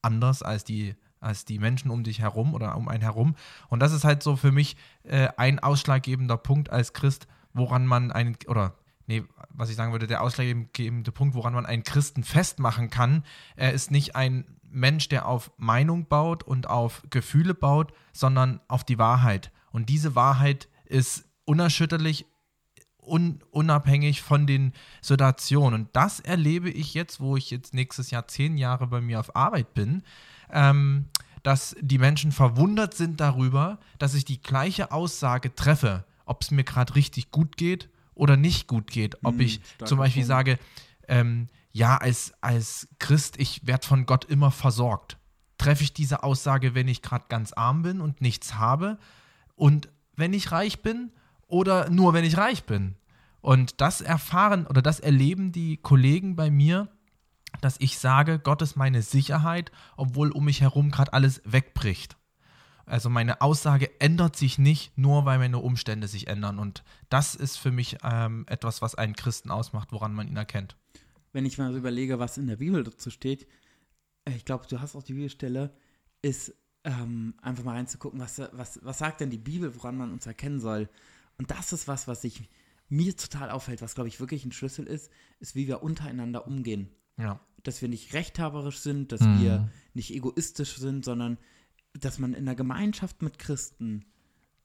anders 0.01 0.43
als 0.43 0.63
die 0.63 0.95
als 1.21 1.45
die 1.45 1.59
Menschen 1.59 1.91
um 1.91 2.03
dich 2.03 2.19
herum 2.19 2.53
oder 2.53 2.75
um 2.75 2.89
einen 2.89 3.03
herum. 3.03 3.35
Und 3.69 3.79
das 3.79 3.93
ist 3.93 4.03
halt 4.03 4.23
so 4.23 4.35
für 4.35 4.51
mich 4.51 4.75
äh, 5.03 5.29
ein 5.37 5.59
ausschlaggebender 5.59 6.35
Punkt 6.35 6.71
als 6.71 6.93
Christ, 6.93 7.27
woran 7.53 7.85
man 7.85 8.11
einen, 8.11 8.35
oder 8.47 8.73
nee, 9.05 9.23
was 9.49 9.69
ich 9.69 9.75
sagen 9.75 9.91
würde, 9.91 10.07
der 10.07 10.21
ausschlaggebende 10.21 11.11
Punkt, 11.11 11.35
woran 11.35 11.53
man 11.53 11.67
einen 11.67 11.83
Christen 11.83 12.23
festmachen 12.23 12.89
kann, 12.89 13.23
er 13.55 13.71
ist 13.71 13.91
nicht 13.91 14.15
ein 14.15 14.45
Mensch, 14.71 15.09
der 15.09 15.27
auf 15.27 15.51
Meinung 15.57 16.07
baut 16.07 16.43
und 16.43 16.67
auf 16.69 17.03
Gefühle 17.09 17.53
baut, 17.53 17.93
sondern 18.13 18.59
auf 18.67 18.83
die 18.83 18.97
Wahrheit. 18.97 19.51
Und 19.71 19.89
diese 19.89 20.15
Wahrheit 20.15 20.67
ist 20.85 21.25
unerschütterlich, 21.45 22.25
un 23.03 23.39
unabhängig 23.51 24.21
von 24.21 24.45
den 24.45 24.73
Situationen. 25.01 25.81
Und 25.81 25.89
das 25.93 26.19
erlebe 26.19 26.69
ich 26.69 26.93
jetzt, 26.93 27.19
wo 27.19 27.35
ich 27.35 27.49
jetzt 27.49 27.73
nächstes 27.73 28.11
Jahr 28.11 28.27
zehn 28.27 28.57
Jahre 28.57 28.87
bei 28.87 29.01
mir 29.01 29.19
auf 29.19 29.35
Arbeit 29.35 29.73
bin, 29.73 30.03
ähm, 30.51 31.07
dass 31.43 31.75
die 31.81 31.97
Menschen 31.97 32.31
verwundert 32.31 32.93
sind 32.93 33.19
darüber, 33.19 33.79
dass 33.97 34.13
ich 34.13 34.25
die 34.25 34.41
gleiche 34.41 34.91
Aussage 34.91 35.55
treffe, 35.55 36.05
ob 36.25 36.43
es 36.43 36.51
mir 36.51 36.63
gerade 36.63 36.93
richtig 36.95 37.31
gut 37.31 37.57
geht 37.57 37.89
oder 38.13 38.37
nicht 38.37 38.67
gut 38.67 38.91
geht. 38.91 39.17
Ob 39.23 39.33
Hm, 39.33 39.41
ich 39.41 39.61
zum 39.83 39.97
Beispiel 39.97 40.21
Punkt. 40.21 40.27
sage, 40.27 40.59
ähm, 41.07 41.47
ja, 41.71 41.97
als, 41.97 42.33
als 42.41 42.87
Christ, 42.99 43.39
ich 43.39 43.65
werde 43.65 43.87
von 43.87 44.05
Gott 44.05 44.25
immer 44.25 44.51
versorgt. 44.51 45.17
Treffe 45.57 45.83
ich 45.83 45.93
diese 45.93 46.23
Aussage, 46.23 46.75
wenn 46.75 46.87
ich 46.87 47.01
gerade 47.01 47.25
ganz 47.29 47.53
arm 47.53 47.83
bin 47.83 48.01
und 48.01 48.21
nichts 48.21 48.55
habe 48.55 48.97
und 49.55 49.89
wenn 50.15 50.33
ich 50.33 50.51
reich 50.51 50.81
bin 50.81 51.11
oder 51.47 51.89
nur 51.89 52.13
wenn 52.13 52.25
ich 52.25 52.37
reich 52.37 52.63
bin? 52.63 52.95
Und 53.41 53.81
das 53.81 54.01
erfahren 54.01 54.67
oder 54.67 54.81
das 54.81 54.99
erleben 54.99 55.51
die 55.51 55.77
Kollegen 55.77 56.35
bei 56.35 56.51
mir, 56.51 56.89
dass 57.59 57.75
ich 57.79 57.97
sage, 57.97 58.39
Gott 58.39 58.61
ist 58.61 58.75
meine 58.75 59.01
Sicherheit, 59.01 59.71
obwohl 59.97 60.31
um 60.31 60.45
mich 60.45 60.61
herum 60.61 60.91
gerade 60.91 61.13
alles 61.13 61.41
wegbricht. 61.43 62.17
Also 62.85 63.09
meine 63.09 63.41
Aussage 63.41 63.89
ändert 63.99 64.35
sich 64.35 64.57
nicht, 64.57 64.97
nur 64.97 65.25
weil 65.25 65.39
meine 65.39 65.59
Umstände 65.59 66.07
sich 66.07 66.27
ändern. 66.27 66.59
Und 66.59 66.83
das 67.09 67.35
ist 67.35 67.57
für 67.57 67.71
mich 67.71 67.97
ähm, 68.03 68.45
etwas, 68.47 68.81
was 68.81 68.95
einen 68.95 69.15
Christen 69.15 69.51
ausmacht, 69.51 69.91
woran 69.91 70.13
man 70.13 70.27
ihn 70.27 70.37
erkennt. 70.37 70.75
Wenn 71.33 71.45
ich 71.45 71.57
mal 71.57 71.71
so 71.71 71.77
überlege, 71.77 72.19
was 72.19 72.37
in 72.37 72.47
der 72.47 72.57
Bibel 72.57 72.83
dazu 72.83 73.09
steht, 73.09 73.47
äh, 74.25 74.35
ich 74.35 74.45
glaube, 74.45 74.65
du 74.67 74.81
hast 74.81 74.95
auch 74.95 75.03
die 75.03 75.13
Bibelstelle, 75.13 75.73
ist 76.21 76.53
ähm, 76.83 77.35
einfach 77.41 77.63
mal 77.63 77.75
reinzugucken, 77.75 78.19
was, 78.19 78.39
was, 78.53 78.79
was 78.83 78.97
sagt 78.97 79.21
denn 79.21 79.29
die 79.29 79.37
Bibel, 79.37 79.75
woran 79.75 79.97
man 79.97 80.11
uns 80.11 80.25
erkennen 80.25 80.59
soll. 80.59 80.89
Und 81.37 81.51
das 81.51 81.73
ist 81.73 81.87
was, 81.87 82.07
was 82.07 82.21
sich 82.21 82.49
mir 82.89 83.15
total 83.15 83.49
auffällt, 83.49 83.81
was, 83.81 83.95
glaube 83.95 84.09
ich, 84.09 84.19
wirklich 84.19 84.45
ein 84.45 84.51
Schlüssel 84.51 84.85
ist, 84.85 85.11
ist, 85.39 85.55
wie 85.55 85.67
wir 85.67 85.81
untereinander 85.81 86.45
umgehen. 86.45 86.89
Ja. 87.17 87.39
Dass 87.63 87.81
wir 87.81 87.89
nicht 87.89 88.13
rechthaberisch 88.13 88.79
sind, 88.79 89.11
dass 89.11 89.21
Mhm. 89.21 89.41
wir 89.41 89.71
nicht 89.93 90.13
egoistisch 90.13 90.77
sind, 90.77 91.05
sondern 91.05 91.37
dass 91.93 92.19
man 92.19 92.33
in 92.33 92.45
der 92.45 92.55
Gemeinschaft 92.55 93.21
mit 93.21 93.39
Christen 93.39 94.05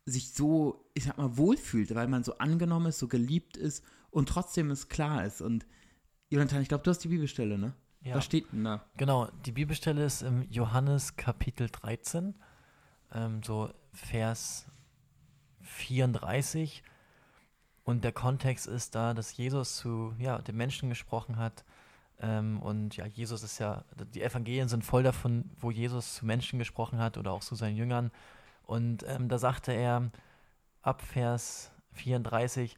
sich 0.04 0.32
so, 0.32 0.88
ich 0.94 1.04
sag 1.04 1.18
mal, 1.18 1.36
wohlfühlt, 1.36 1.94
weil 1.94 2.08
man 2.08 2.24
so 2.24 2.38
angenommen 2.38 2.86
ist, 2.86 2.98
so 2.98 3.08
geliebt 3.08 3.56
ist 3.56 3.84
und 4.10 4.28
trotzdem 4.28 4.70
es 4.70 4.88
klar 4.88 5.24
ist. 5.24 5.40
Und 5.40 5.66
Jonathan, 6.28 6.62
ich 6.62 6.68
glaube, 6.68 6.82
du 6.82 6.90
hast 6.90 7.04
die 7.04 7.08
Bibelstelle, 7.08 7.56
ne? 7.56 7.72
Ja. 8.02 8.16
Was 8.16 8.24
steht 8.24 8.52
denn 8.52 8.64
da? 8.64 8.84
Genau, 8.96 9.28
die 9.44 9.52
Bibelstelle 9.52 10.04
ist 10.04 10.22
im 10.22 10.42
Johannes 10.50 11.16
Kapitel 11.16 11.68
13, 11.70 12.34
ähm, 13.12 13.42
so 13.42 13.70
Vers 13.92 14.66
34. 15.62 16.82
Und 17.84 18.02
der 18.02 18.12
Kontext 18.12 18.66
ist 18.66 18.94
da, 18.94 19.14
dass 19.14 19.36
Jesus 19.36 19.76
zu 19.76 20.14
ja, 20.18 20.38
den 20.38 20.56
Menschen 20.56 20.88
gesprochen 20.88 21.36
hat. 21.36 21.64
Ähm, 22.20 22.60
und 22.60 22.96
ja, 22.96 23.06
Jesus 23.06 23.42
ist 23.42 23.58
ja, 23.58 23.84
die 24.14 24.22
Evangelien 24.22 24.68
sind 24.68 24.84
voll 24.84 25.02
davon, 25.02 25.50
wo 25.60 25.70
Jesus 25.70 26.14
zu 26.14 26.26
Menschen 26.26 26.58
gesprochen 26.58 26.98
hat 26.98 27.18
oder 27.18 27.32
auch 27.32 27.42
zu 27.42 27.54
seinen 27.54 27.76
Jüngern. 27.76 28.10
Und 28.64 29.04
ähm, 29.06 29.28
da 29.28 29.38
sagte 29.38 29.72
er 29.72 30.10
ab 30.82 31.02
Vers 31.02 31.70
34, 31.92 32.76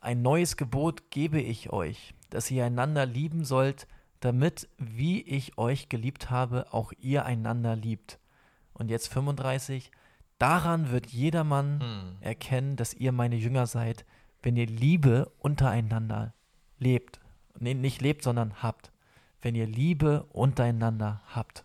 ein 0.00 0.22
neues 0.22 0.56
Gebot 0.56 1.10
gebe 1.10 1.40
ich 1.40 1.70
euch, 1.70 2.14
dass 2.30 2.50
ihr 2.50 2.64
einander 2.64 3.06
lieben 3.06 3.44
sollt, 3.44 3.86
damit, 4.20 4.68
wie 4.78 5.22
ich 5.22 5.56
euch 5.58 5.88
geliebt 5.88 6.30
habe, 6.30 6.72
auch 6.72 6.92
ihr 6.98 7.24
einander 7.24 7.76
liebt. 7.76 8.18
Und 8.72 8.90
jetzt 8.90 9.08
35, 9.08 9.90
daran 10.38 10.90
wird 10.90 11.06
jedermann 11.06 11.80
Hm. 11.80 12.16
erkennen, 12.20 12.76
dass 12.76 12.94
ihr 12.94 13.12
meine 13.12 13.36
Jünger 13.36 13.66
seid, 13.66 14.04
wenn 14.42 14.56
ihr 14.56 14.66
Liebe 14.66 15.30
untereinander 15.38 16.34
lebt. 16.78 17.20
Nee, 17.58 17.74
nicht 17.74 18.00
lebt, 18.00 18.22
sondern 18.22 18.62
habt. 18.62 18.90
Wenn 19.42 19.54
ihr 19.54 19.66
Liebe 19.66 20.24
untereinander 20.32 21.22
habt. 21.34 21.64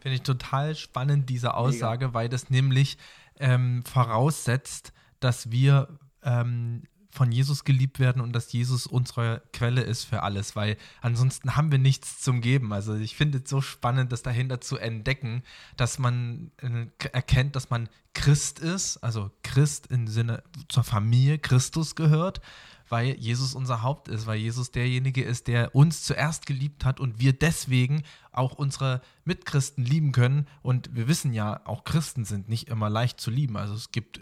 Finde 0.00 0.16
ich 0.16 0.22
total 0.22 0.74
spannend, 0.74 1.30
diese 1.30 1.54
Aussage, 1.54 2.12
weil 2.14 2.28
das 2.28 2.50
nämlich 2.50 2.98
ähm, 3.38 3.82
voraussetzt, 3.84 4.92
dass 5.20 5.50
wir 5.50 5.98
ähm, 6.22 6.82
von 7.14 7.30
Jesus 7.30 7.64
geliebt 7.64 8.00
werden 8.00 8.20
und 8.20 8.32
dass 8.32 8.52
Jesus 8.52 8.86
unsere 8.86 9.42
Quelle 9.52 9.82
ist 9.82 10.04
für 10.04 10.22
alles, 10.22 10.56
weil 10.56 10.76
ansonsten 11.00 11.56
haben 11.56 11.70
wir 11.70 11.78
nichts 11.78 12.20
zum 12.20 12.40
Geben. 12.40 12.72
Also 12.72 12.94
ich 12.94 13.14
finde 13.14 13.38
es 13.38 13.48
so 13.48 13.60
spannend, 13.60 14.10
das 14.10 14.22
dahinter 14.22 14.60
zu 14.60 14.76
entdecken, 14.76 15.42
dass 15.76 15.98
man 15.98 16.50
äh, 16.58 16.86
erkennt, 17.12 17.56
dass 17.56 17.70
man 17.70 17.88
Christ 18.14 18.58
ist, 18.58 18.98
also 18.98 19.30
Christ 19.42 19.86
im 19.88 20.08
Sinne 20.08 20.42
zur 20.68 20.84
Familie 20.84 21.38
Christus 21.38 21.94
gehört, 21.94 22.40
weil 22.88 23.16
Jesus 23.18 23.54
unser 23.54 23.82
Haupt 23.82 24.08
ist, 24.08 24.26
weil 24.26 24.38
Jesus 24.38 24.70
derjenige 24.70 25.22
ist, 25.22 25.46
der 25.46 25.74
uns 25.74 26.02
zuerst 26.02 26.46
geliebt 26.46 26.84
hat 26.84 27.00
und 27.00 27.20
wir 27.20 27.32
deswegen 27.32 28.02
auch 28.32 28.54
unsere 28.54 29.00
Mitchristen 29.24 29.84
lieben 29.84 30.12
können. 30.12 30.46
Und 30.62 30.94
wir 30.94 31.08
wissen 31.08 31.32
ja, 31.32 31.60
auch 31.64 31.84
Christen 31.84 32.24
sind 32.24 32.48
nicht 32.48 32.68
immer 32.68 32.90
leicht 32.90 33.20
zu 33.20 33.30
lieben. 33.30 33.56
Also 33.56 33.74
es 33.74 33.90
gibt 33.90 34.20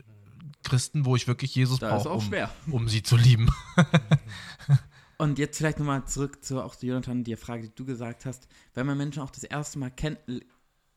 Christen, 0.63 1.05
wo 1.05 1.17
ich 1.17 1.29
wirklich 1.29 1.55
Jesus 1.55 1.81
brauche, 1.81 2.11
auch 2.11 2.25
um, 2.67 2.73
um 2.73 2.89
sie 2.89 3.03
zu 3.03 3.17
lieben. 3.17 3.51
Und 5.19 5.39
jetzt 5.39 5.59
vielleicht 5.59 5.79
nochmal 5.79 6.05
zurück 6.07 6.43
zu 6.43 6.63
auch 6.63 6.75
zu 6.75 6.87
Jonathan, 6.87 7.23
die 7.23 7.37
Frage, 7.37 7.69
die 7.69 7.75
du 7.75 7.85
gesagt 7.85 8.27
hast. 8.27 8.49
Wenn 8.75 8.87
man 8.87 8.99
Menschen 8.99 9.23
auch 9.23 9.31
das 9.31 9.45
erste 9.45 9.79
Mal 9.79 9.91
kennt, 9.91 10.19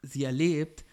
sie 0.02 0.24
erlebt, 0.24 0.84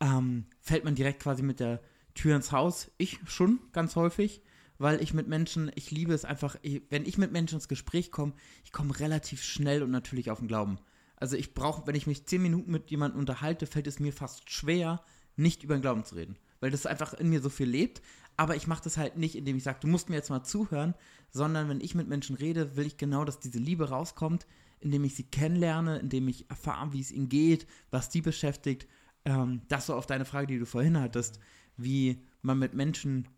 ähm, 0.00 0.46
fällt 0.60 0.84
man 0.84 0.94
direkt 0.94 1.22
quasi 1.22 1.42
mit 1.42 1.60
der 1.60 1.80
Tür 2.14 2.36
ins 2.36 2.52
Haus. 2.52 2.90
Ich 2.98 3.18
schon 3.26 3.60
ganz 3.72 3.96
häufig, 3.96 4.42
weil 4.78 5.02
ich 5.02 5.14
mit 5.14 5.28
Menschen, 5.28 5.70
ich 5.74 5.90
liebe 5.90 6.12
es 6.12 6.24
einfach, 6.24 6.56
ich, 6.62 6.82
wenn 6.90 7.06
ich 7.06 7.16
mit 7.16 7.32
Menschen 7.32 7.54
ins 7.54 7.68
Gespräch 7.68 8.10
komme, 8.10 8.34
ich 8.64 8.72
komme 8.72 8.98
relativ 8.98 9.42
schnell 9.42 9.82
und 9.82 9.90
natürlich 9.90 10.30
auf 10.30 10.40
den 10.40 10.48
Glauben. 10.48 10.78
Also 11.16 11.36
ich 11.36 11.54
brauche, 11.54 11.86
wenn 11.86 11.94
ich 11.94 12.06
mich 12.06 12.26
zehn 12.26 12.42
Minuten 12.42 12.72
mit 12.72 12.90
jemandem 12.90 13.20
unterhalte, 13.20 13.66
fällt 13.66 13.86
es 13.86 14.00
mir 14.00 14.12
fast 14.12 14.50
schwer, 14.50 15.02
nicht 15.36 15.62
über 15.62 15.76
den 15.76 15.82
Glauben 15.82 16.04
zu 16.04 16.16
reden. 16.16 16.36
Weil 16.60 16.70
das 16.70 16.84
einfach 16.84 17.14
in 17.14 17.28
mir 17.28 17.40
so 17.40 17.48
viel 17.48 17.68
lebt. 17.68 18.02
Aber 18.36 18.56
ich 18.56 18.66
mache 18.66 18.84
das 18.84 18.96
halt 18.96 19.16
nicht, 19.16 19.36
indem 19.36 19.56
ich 19.56 19.62
sage, 19.62 19.80
du 19.80 19.88
musst 19.88 20.08
mir 20.08 20.16
jetzt 20.16 20.30
mal 20.30 20.42
zuhören, 20.42 20.94
sondern 21.30 21.68
wenn 21.68 21.80
ich 21.80 21.94
mit 21.94 22.08
Menschen 22.08 22.36
rede, 22.36 22.76
will 22.76 22.86
ich 22.86 22.96
genau, 22.96 23.24
dass 23.24 23.40
diese 23.40 23.58
Liebe 23.58 23.88
rauskommt, 23.88 24.46
indem 24.80 25.04
ich 25.04 25.14
sie 25.14 25.24
kennenlerne, 25.24 25.98
indem 25.98 26.28
ich 26.28 26.48
erfahre, 26.50 26.92
wie 26.92 27.00
es 27.00 27.12
ihnen 27.12 27.28
geht, 27.28 27.66
was 27.90 28.08
die 28.08 28.22
beschäftigt. 28.22 28.88
Ähm, 29.24 29.62
das 29.68 29.86
so 29.86 29.94
auf 29.94 30.06
deine 30.06 30.24
Frage, 30.24 30.46
die 30.46 30.58
du 30.58 30.66
vorhin 30.66 30.98
hattest, 30.98 31.38
wie 31.76 32.22
man 32.42 32.58
mit 32.58 32.74
Menschen 32.74 33.28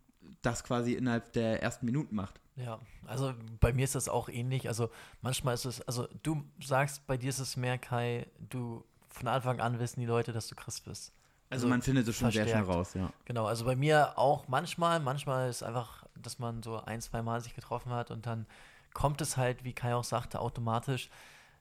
das 0.43 0.65
quasi 0.65 0.95
innerhalb 0.95 1.33
der 1.33 1.63
ersten 1.63 1.87
Minuten 1.87 2.15
macht. 2.15 2.41
Ja, 2.57 2.79
also 3.07 3.35
bei 3.61 3.73
mir 3.73 3.85
ist 3.85 3.95
das 3.95 4.09
auch 4.09 4.29
ähnlich. 4.29 4.69
Also 4.69 4.91
manchmal 5.21 5.55
ist 5.55 5.65
es, 5.65 5.81
also 5.83 6.07
du 6.23 6.45
sagst, 6.63 7.07
bei 7.07 7.17
dir 7.17 7.31
ist 7.31 7.41
es 7.41 7.57
mehr, 7.57 7.79
Kai, 7.79 8.27
du 8.39 8.85
von 9.09 9.29
Anfang 9.29 9.61
an 9.61 9.79
wissen 9.79 10.01
die 10.01 10.07
Leute, 10.07 10.33
dass 10.33 10.49
du 10.49 10.55
Christ 10.55 10.85
bist. 10.85 11.13
Also, 11.55 11.69
man 11.69 11.83
findet 11.83 12.07
es 12.09 12.17
schon 12.17 12.31
sehr 12.31 12.47
schnell 12.47 12.65
verstärkt. 12.65 12.79
raus, 12.79 12.95
ja. 12.95 13.11
Genau, 13.25 13.47
also 13.47 13.65
bei 13.65 13.77
mir 13.77 14.19
auch 14.19 14.49
manchmal, 14.49 15.01
manchmal 15.01 15.49
ist 15.49 15.63
einfach, 15.63 16.05
dass 16.15 16.39
man 16.39 16.63
so 16.63 16.83
ein, 16.85 17.01
zwei 17.01 17.23
Mal 17.23 17.41
sich 17.41 17.55
getroffen 17.55 17.93
hat 17.93 18.11
und 18.11 18.27
dann 18.27 18.47
kommt 18.93 19.21
es 19.21 19.37
halt, 19.37 19.65
wie 19.65 19.73
Kai 19.73 19.95
auch 19.95 20.05
sagte, 20.05 20.41
automatisch 20.41 21.11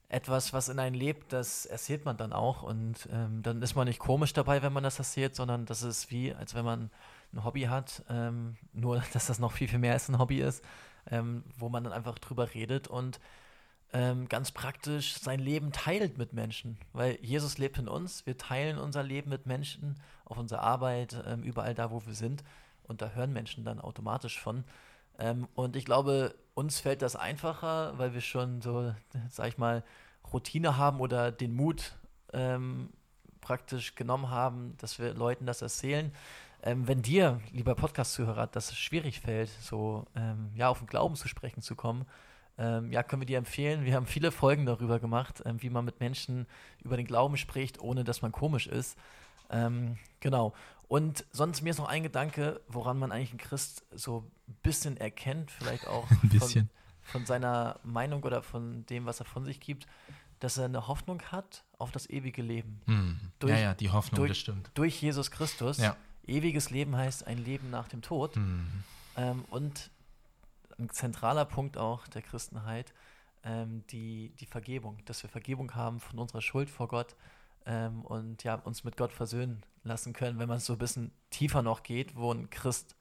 etwas, 0.10 0.54
was 0.54 0.70
in 0.70 0.80
einen 0.80 0.96
lebt, 0.96 1.34
das 1.34 1.66
erzählt 1.66 2.06
man 2.06 2.18
dann 2.18 2.34
auch 2.34 2.62
und 2.62 3.10
ähm, 3.12 3.42
dann 3.42 3.62
ist 3.62 3.76
man 3.76 3.88
nicht 3.88 4.00
komisch 4.00 4.34
dabei, 4.34 4.62
wenn 4.62 4.72
man 4.72 4.84
das 4.84 5.00
erzählt, 5.00 5.36
sondern 5.36 5.66
das 5.66 5.82
ist 5.82 6.12
wie, 6.12 6.34
als 6.34 6.54
wenn 6.54 6.64
man 6.64 6.92
ein 7.34 7.44
Hobby 7.44 7.64
hat, 7.64 8.04
ähm, 8.10 8.56
nur 8.74 9.02
dass 9.14 9.28
das 9.28 9.40
noch 9.40 9.52
viel, 9.52 9.68
viel 9.68 9.80
mehr 9.80 9.94
als 9.94 10.10
ein 10.10 10.20
Hobby 10.20 10.40
ist, 10.40 10.64
ähm, 11.10 11.44
wo 11.58 11.70
man 11.70 11.84
dann 11.84 11.94
einfach 11.94 12.20
drüber 12.20 12.54
redet 12.54 12.88
und 12.88 13.20
ähm, 13.94 14.28
ganz 14.28 14.52
praktisch 14.52 15.20
sein 15.20 15.40
Leben 15.40 15.72
teilt 15.72 16.18
mit 16.18 16.34
Menschen, 16.34 16.78
weil 16.94 17.18
Jesus 17.22 17.60
lebt 17.60 17.78
in 17.78 17.88
uns, 17.88 18.26
wir 18.26 18.38
teilen 18.38 18.80
unser 18.80 19.04
Leben 19.04 19.30
mit 19.30 19.46
Menschen 19.46 19.96
auf 20.26 20.38
unserer 20.38 20.62
Arbeit, 20.62 21.16
ähm, 21.28 21.44
überall 21.44 21.76
da, 21.76 21.92
wo 21.92 22.04
wir 22.06 22.16
sind 22.16 22.44
und 22.84 23.02
da 23.02 23.10
hören 23.12 23.32
Menschen 23.32 23.64
dann 23.64 23.80
automatisch 23.80 24.40
von. 24.40 24.64
Ähm, 25.20 25.48
und 25.54 25.76
ich 25.76 25.86
glaube, 25.86 26.34
uns 26.56 26.80
fällt 26.80 27.04
das 27.04 27.16
einfacher, 27.16 27.98
weil 27.98 28.14
wir 28.14 28.22
schon 28.22 28.62
so, 28.62 28.94
sag 29.30 29.48
ich 29.48 29.58
mal, 29.58 29.84
Routine 30.32 30.78
haben 30.78 31.00
oder 31.00 31.32
den 31.32 31.54
Mut 31.56 31.94
ähm, 32.34 32.90
praktisch 33.42 33.94
genommen 33.94 34.30
haben, 34.30 34.76
dass 34.78 34.98
wir 34.98 35.14
Leuten 35.14 35.46
das 35.46 35.62
erzählen. 35.62 36.12
Ähm, 36.64 36.88
wenn 36.88 37.02
dir, 37.02 37.42
lieber 37.52 37.76
Podcast-Zuhörer, 37.76 38.48
das 38.48 38.76
schwierig 38.76 39.20
fällt, 39.20 39.50
so 39.50 40.08
ähm, 40.16 40.50
ja, 40.56 40.70
auf 40.70 40.80
den 40.80 40.88
Glauben 40.88 41.16
zu 41.16 41.28
sprechen 41.28 41.62
zu 41.62 41.76
kommen, 41.76 42.06
ähm, 42.58 42.92
ja, 42.92 43.04
können 43.04 43.22
wir 43.22 43.26
dir 43.26 43.38
empfehlen. 43.38 43.84
Wir 43.86 43.96
haben 43.96 44.06
viele 44.06 44.32
Folgen 44.32 44.66
darüber 44.66 45.00
gemacht, 45.00 45.42
ähm, 45.46 45.62
wie 45.62 45.70
man 45.70 45.86
mit 45.86 46.00
Menschen 46.00 46.46
über 46.84 46.98
den 46.98 47.06
Glauben 47.08 47.38
spricht, 47.38 47.80
ohne 47.80 48.04
dass 48.04 48.22
man 48.22 48.32
komisch 48.32 48.68
ist. 48.68 48.98
Ähm, 49.50 49.98
genau. 50.20 50.54
Und 50.88 51.26
sonst 51.32 51.62
mir 51.62 51.72
ist 51.72 51.80
noch 51.80 51.88
ein 51.90 52.04
Gedanke, 52.04 52.62
woran 52.68 53.00
man 53.00 53.12
eigentlich 53.12 53.32
einen 53.32 53.40
Christ 53.40 53.84
so 53.92 54.30
ein 54.48 54.56
bisschen 54.62 54.98
erkennt, 54.98 55.50
vielleicht 55.52 55.88
auch 55.88 56.10
Ein 56.24 56.30
bisschen. 56.30 56.70
Von, 57.02 57.12
von 57.22 57.26
seiner 57.26 57.80
Meinung 57.84 58.24
oder 58.24 58.44
von 58.44 58.86
dem, 58.86 59.06
was 59.06 59.20
er 59.20 59.26
von 59.26 59.44
sich 59.46 59.60
gibt, 59.60 59.88
dass 60.40 60.58
er 60.58 60.66
eine 60.66 60.88
Hoffnung 60.88 61.22
hat 61.32 61.64
auf 61.80 61.92
das 61.92 62.10
ewige 62.10 62.42
Leben. 62.42 62.82
Hm. 62.86 63.20
Durch- 63.40 63.52
ja, 63.54 63.58
ja, 63.60 63.74
die 63.74 63.90
Hoffnung, 63.90 64.18
durch- 64.18 64.30
das 64.32 64.38
stimmt. 64.38 64.70
Durch 64.76 65.02
Jesus 65.02 65.32
Christus. 65.32 65.78
Ja. 65.80 65.96
Ewiges 66.26 66.70
Leben 66.70 66.96
heißt 66.96 67.26
ein 67.28 67.38
Leben 67.38 67.70
nach 67.70 67.88
dem 67.88 68.02
Tod. 68.02 68.36
Hm. 68.36 68.66
Ähm, 69.18 69.46
und 69.50 69.90
ein 70.84 70.90
zentraler 70.90 71.46
Punkt 71.46 71.78
auch 71.78 72.08
der 72.08 72.22
Christenheit, 72.22 72.94
ähm, 73.44 73.86
die, 73.88 74.34
die 74.40 74.46
Vergebung, 74.46 75.04
dass 75.06 75.24
wir 75.24 75.30
Vergebung 75.30 75.76
haben 75.76 76.00
von 76.00 76.20
unserer 76.20 76.42
Schuld 76.42 76.70
vor 76.70 76.88
Gott 76.88 77.16
ähm, 77.66 78.02
und 78.04 78.44
ja, 78.44 78.56
uns 78.56 78.84
mit 78.84 78.98
Gott 78.98 79.12
versöhnen 79.12 79.66
lassen 79.84 80.14
können, 80.14 80.40
wenn 80.40 80.48
man 80.50 80.60
so 80.60 80.74
ein 80.74 80.80
bisschen 80.80 81.12
tiefer 81.30 81.62
noch 81.62 81.84
geht, 81.84 82.16
wo 82.16 82.32
ein 82.34 82.50
Christ 82.50 82.96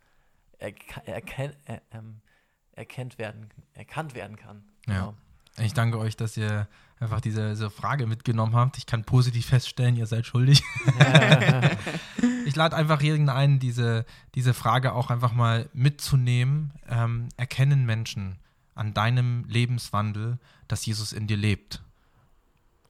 erka- 0.59 1.05
erken, 1.05 1.55
er, 1.65 1.83
ähm, 1.93 2.21
erkennt 2.73 3.19
werden, 3.19 3.51
erkannt 3.75 4.15
werden 4.15 4.37
kann. 4.37 4.65
Genau. 4.87 5.15
Ich 5.59 5.75
danke 5.75 5.99
euch, 5.99 6.16
dass 6.16 6.37
ihr 6.37 6.66
einfach 6.99 7.21
diese, 7.21 7.50
diese 7.50 7.71
Frage 7.71 8.06
mitgenommen 8.06 8.54
habt. 8.54 8.78
Ich 8.78 8.87
kann 8.87 9.04
positiv 9.04 9.47
feststellen, 9.47 9.97
ihr 9.97 10.06
seid 10.06 10.26
schuldig. 10.26 10.62
ich 12.47 12.56
lade 12.56 12.76
einfach 12.76 13.02
jeden 13.02 13.28
ein, 13.28 13.59
diese, 13.59 14.06
diese 14.35 14.54
Frage 14.54 14.92
auch 14.94 15.11
einfach 15.11 15.32
mal 15.32 15.68
mitzunehmen. 15.75 16.73
Ähm, 16.88 17.28
erkennen 17.37 17.85
Menschen 17.85 18.38
an 18.75 18.94
deinem 18.94 19.44
Lebenswandel, 19.47 20.38
dass 20.68 20.87
Jesus 20.87 21.12
in 21.12 21.26
dir 21.26 21.37
lebt. 21.37 21.82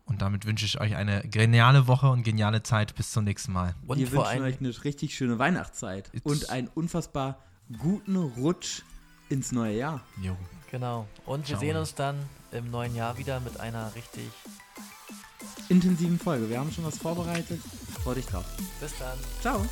Und 0.04 0.20
damit 0.20 0.44
wünsche 0.44 0.66
ich 0.66 0.80
euch 0.80 0.94
eine 0.94 1.22
geniale 1.22 1.86
Woche 1.86 2.10
und 2.10 2.22
geniale 2.22 2.62
Zeit. 2.62 2.94
Bis 2.94 3.12
zum 3.12 3.24
nächsten 3.24 3.52
Mal. 3.52 3.74
Und 3.86 3.98
Wir 3.98 4.12
wünschen 4.12 4.42
euch 4.42 4.60
eine 4.60 4.84
richtig 4.84 5.14
schöne 5.14 5.38
Weihnachtszeit 5.38 6.10
und 6.22 6.50
einen 6.50 6.68
unfassbar 6.68 7.38
guten 7.78 8.16
Rutsch 8.16 8.82
ins 9.32 9.52
neue 9.52 9.76
Jahr. 9.76 10.00
Jo. 10.20 10.36
genau. 10.70 11.06
Und 11.26 11.48
wir 11.48 11.56
Ciao. 11.56 11.60
sehen 11.60 11.76
uns 11.76 11.94
dann 11.94 12.16
im 12.52 12.70
neuen 12.70 12.94
Jahr 12.94 13.16
wieder 13.18 13.40
mit 13.40 13.58
einer 13.60 13.94
richtig. 13.94 14.30
Intensiven 15.68 16.18
Folge. 16.18 16.48
Wir 16.50 16.58
haben 16.60 16.70
schon 16.70 16.84
was 16.84 16.98
vorbereitet. 16.98 17.60
Freu 18.02 18.14
dich 18.14 18.26
drauf. 18.26 18.44
Bis 18.80 18.92
dann. 18.98 19.18
Ciao. 19.40 19.64